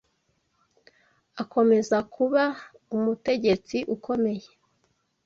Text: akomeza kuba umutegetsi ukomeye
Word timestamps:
akomeza 1.41 1.97
kuba 2.13 2.43
umutegetsi 2.95 3.77
ukomeye 3.95 4.47